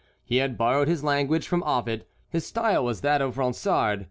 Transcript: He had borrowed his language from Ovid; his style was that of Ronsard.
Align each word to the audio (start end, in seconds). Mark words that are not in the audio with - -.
He 0.23 0.37
had 0.37 0.57
borrowed 0.57 0.87
his 0.87 1.03
language 1.03 1.47
from 1.47 1.61
Ovid; 1.61 2.07
his 2.27 2.43
style 2.43 2.83
was 2.83 3.01
that 3.01 3.21
of 3.21 3.37
Ronsard. 3.37 3.99